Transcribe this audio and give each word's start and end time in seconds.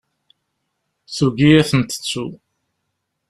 Tugi 1.15 1.49
ad 1.59 1.67
ten-tettu. 1.69 2.27